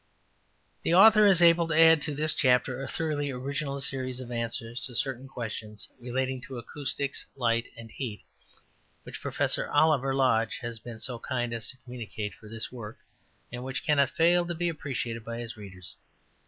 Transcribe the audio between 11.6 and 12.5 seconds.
to communicate for